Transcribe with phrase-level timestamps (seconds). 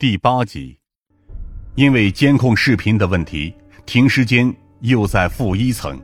[0.00, 0.78] 第八集，
[1.74, 3.54] 因为监控视频的问题，
[3.84, 6.00] 停尸间又在负一层。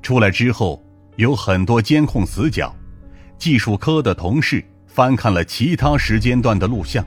[0.00, 0.82] 出来之后，
[1.16, 2.74] 有很多监控死角。
[3.36, 7.04] 技术科的同事翻看了其他时间段的录像，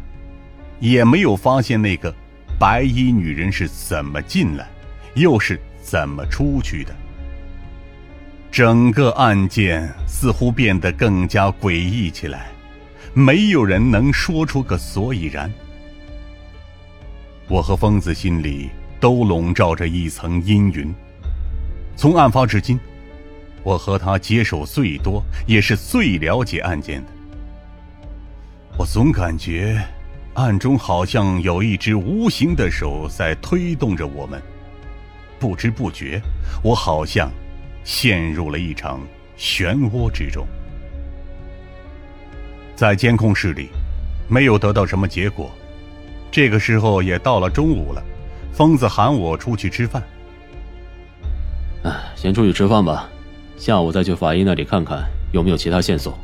[0.79, 2.13] 也没有发现那个
[2.59, 4.69] 白衣女人是怎么进来，
[5.15, 6.93] 又是怎么出去的。
[8.51, 12.51] 整个案件似乎变得更加诡异起来，
[13.15, 15.51] 没有人能说出个所以然。
[17.51, 20.89] 我和疯子心里都笼罩着一层阴云。
[21.97, 22.79] 从案发至今，
[23.61, 27.11] 我和他接手最多，也是最了解案件的。
[28.77, 29.77] 我总感觉，
[30.35, 34.41] 暗中好像有一只无形的手在推动着我们。
[35.37, 36.21] 不知不觉，
[36.63, 37.29] 我好像
[37.83, 39.01] 陷入了一场
[39.37, 40.47] 漩涡之中。
[42.77, 43.67] 在监控室里，
[44.29, 45.51] 没有得到什么结果。
[46.31, 48.01] 这个时候也到了中午了，
[48.53, 50.01] 疯子喊我出去吃饭。
[51.83, 53.09] 哎，先出去吃饭吧，
[53.57, 56.17] 下午再去法医那里看看有没有其他线索。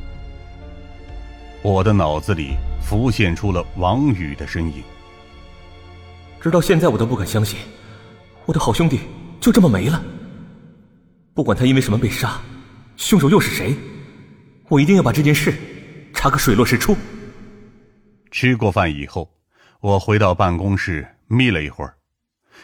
[1.61, 4.81] 我的脑子里浮现出了王宇的身影。
[6.39, 7.59] 直到现在，我都不敢相信，
[8.45, 9.01] 我的好兄弟
[9.41, 10.01] 就这么没了。
[11.33, 12.39] 不管他因为什么被杀，
[12.95, 13.75] 凶手又是谁，
[14.69, 15.53] 我一定要把这件事
[16.13, 16.95] 查个水落石出。
[18.31, 19.29] 吃过饭以后。
[19.79, 21.95] 我回到办公室眯了一会儿，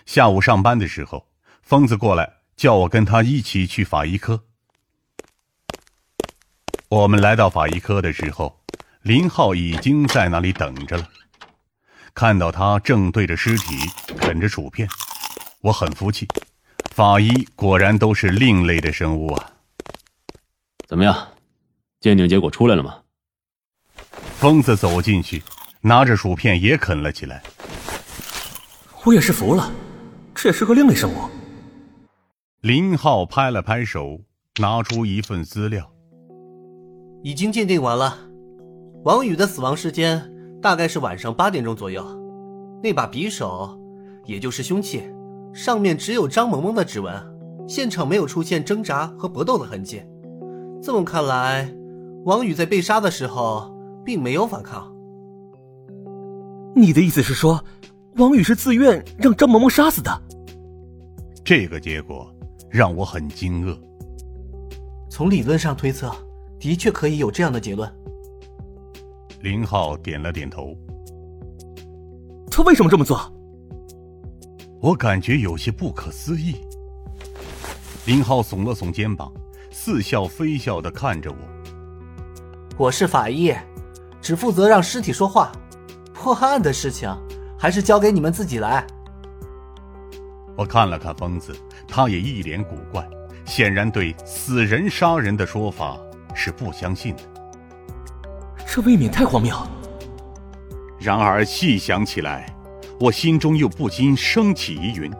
[0.05, 1.27] 下午上班的时候，
[1.61, 4.43] 疯子过来叫我跟他一起去法医科。
[6.89, 8.61] 我们来到法医科的时候，
[9.01, 11.07] 林浩已经在那里等着了。
[12.15, 13.75] 看到他正对着尸体
[14.17, 14.87] 啃着薯片，
[15.61, 16.27] 我很服气，
[16.95, 19.51] 法医果然都是另类的生物啊。
[20.87, 21.27] 怎么样，
[21.99, 22.99] 鉴定结果出来了吗？
[24.37, 25.41] 疯子走进去。
[25.85, 27.43] 拿着薯片也啃了起来。
[29.03, 29.69] 我也是服了，
[30.33, 31.17] 这也是个另类生物。
[32.61, 34.21] 林浩拍了拍手，
[34.61, 35.91] 拿出一份资料。
[37.21, 38.17] 已经鉴定完了，
[39.03, 42.01] 王宇的死亡时间大概是晚上八点钟左右。
[42.81, 43.77] 那把匕首，
[44.23, 45.03] 也就是凶器，
[45.53, 47.13] 上面只有张萌萌的指纹，
[47.67, 50.01] 现场没有出现挣扎和搏斗的痕迹。
[50.81, 51.69] 这么看来，
[52.23, 54.92] 王宇在被杀的时候并没有反抗。
[56.75, 57.63] 你的意思是说，
[58.15, 60.21] 王宇是自愿让张萌萌杀死的？
[61.43, 62.33] 这个结果
[62.69, 63.77] 让我很惊愕。
[65.09, 66.11] 从理论上推测，
[66.59, 67.91] 的确可以有这样的结论。
[69.41, 70.75] 林浩点了点头。
[72.49, 73.19] 他为什么这么做？
[74.81, 76.55] 我感觉有些不可思议。
[78.05, 79.31] 林浩耸了耸肩膀，
[79.69, 81.37] 似笑非笑的看着我。
[82.77, 83.53] 我是法医，
[84.21, 85.51] 只负责让尸体说话。
[86.23, 87.13] 破案的事情，
[87.59, 88.87] 还是交给你们自己来。
[90.55, 91.53] 我看了看疯子，
[91.85, 93.05] 他也一脸古怪，
[93.43, 95.97] 显然对死人杀人的说法
[96.33, 97.23] 是不相信的。
[98.65, 99.53] 这未免太荒谬。
[100.97, 102.55] 然而细想起来，
[103.01, 105.11] 我心中又不禁升起疑云。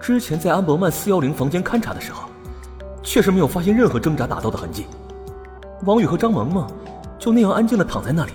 [0.00, 2.28] 之前在安伯曼四幺零房间勘察的时候，
[3.02, 4.86] 确实没有发现任何挣扎打斗的痕迹。
[5.86, 6.70] 王宇和张萌萌
[7.18, 8.32] 就那样安静的躺在那里。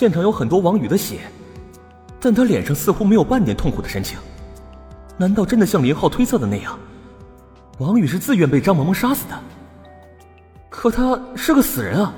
[0.00, 1.30] 现场有很多王宇的血，
[2.18, 4.18] 但他脸上似乎没有半点痛苦的神情。
[5.18, 6.80] 难道真的像林浩推测的那样，
[7.78, 9.38] 王宇是自愿被张萌萌杀死的？
[10.70, 12.14] 可他是个死人啊，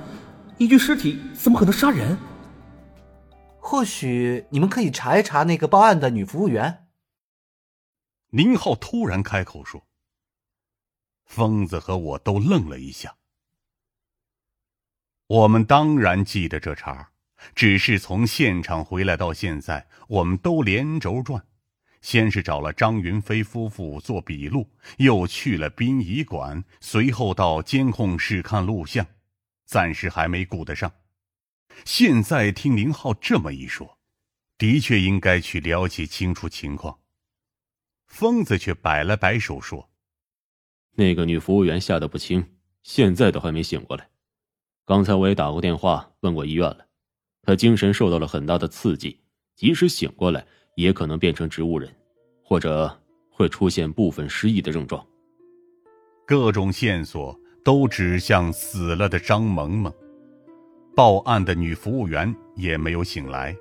[0.59, 2.17] 一具尸体怎么可能杀人？
[3.59, 6.87] 或许你们可以查一查那个报案的女服务员。
[8.29, 9.89] 林浩突然开口说。
[11.25, 13.17] 疯子和我都愣了一下。
[15.27, 17.09] 我们当然记得这茬。
[17.55, 21.45] 只是从现场回来到现在，我们都连轴转，
[22.01, 29.07] 先是找了张云飞夫妇做笔录，又去了殡仪馆，随后到监控室看录像，
[29.65, 30.93] 暂时还没顾得上。
[31.85, 33.99] 现在听林浩这么一说，
[34.59, 36.99] 的确应该去了解清楚情况。
[38.07, 39.91] 疯子却摆了摆手说
[40.97, 44.11] ：“那个女服务员吓得不轻，现在都还没醒过来。
[44.85, 46.87] 刚才我也打过电话问过医院了。”
[47.45, 49.19] 他精神受到了很大的刺激，
[49.57, 50.47] 即使醒过来，
[50.77, 51.91] 也可能变成植物人，
[52.45, 52.97] 或者
[53.31, 55.05] 会出现部分失忆的症状。
[56.25, 59.93] 各种线索都指向死了的张萌萌，
[60.95, 63.57] 报案的女服务员也没有醒来，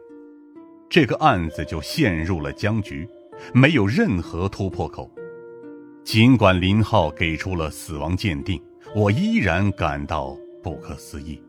[0.87, 3.07] 这个案子就陷入了僵局，
[3.51, 5.09] 没有任何突破口。
[6.03, 8.61] 尽管林浩给出了死亡鉴定，
[8.95, 11.41] 我依然感到不可思议。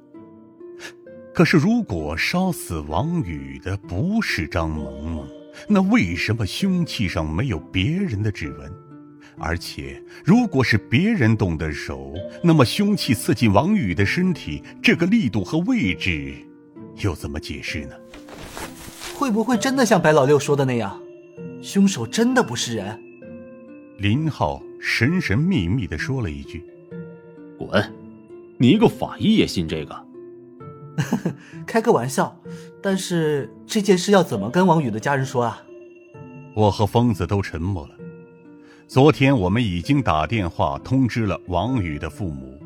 [1.34, 5.26] 可是，如果烧死王宇的不是张萌萌，
[5.66, 8.70] 那为什么凶器上没有别人的指纹？
[9.38, 12.12] 而且，如果是别人动的手，
[12.44, 16.34] 那么凶器刺进王宇的身体，这个力度和位置，
[16.98, 17.94] 又怎么解释呢？
[19.16, 21.00] 会不会真的像白老六说的那样，
[21.62, 23.02] 凶手真的不是人？
[23.98, 26.62] 林浩神神秘秘的说了一句
[27.56, 27.90] ：“滚！
[28.58, 29.98] 你一个法医也信这个？”
[31.66, 32.36] 开个玩笑，
[32.82, 35.62] 但是这件事要怎么跟王宇的家人说啊？
[36.54, 37.94] 我和疯子都沉默了。
[38.86, 42.60] 昨天我们已经打电话通知了王宇的父母。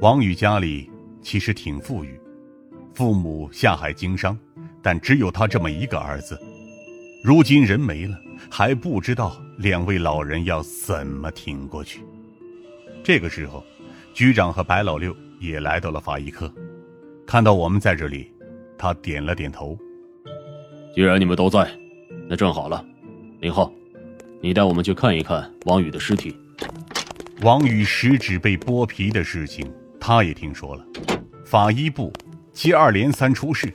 [0.00, 0.88] 王宇家里
[1.22, 2.20] 其实挺富裕，
[2.94, 4.38] 父母下海经商，
[4.80, 6.40] 但只有他这么一个儿子。
[7.24, 8.16] 如今人没了，
[8.48, 12.00] 还不知道两位老人要怎么挺过去。
[13.02, 13.64] 这个时候，
[14.12, 16.52] 局长和白老六也来到了法医科。
[17.26, 18.32] 看到我们在这里，
[18.78, 19.76] 他点了点头。
[20.94, 21.68] 既然你们都在，
[22.28, 22.84] 那正好了。
[23.40, 23.72] 林浩，
[24.40, 26.36] 你带我们去看一看王宇的尸体。
[27.42, 30.86] 王宇食指被剥皮的事情，他也听说了。
[31.44, 32.12] 法医部
[32.52, 33.72] 接二连三出事，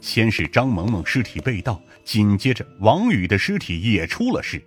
[0.00, 4.62] 先是张萌萌尸体被盗，紧接着王宇的尸体也出了事。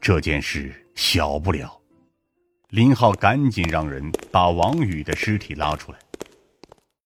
[0.00, 1.78] 这件事小不了。
[2.70, 5.98] 林浩赶紧让人把王宇的尸体拉出来。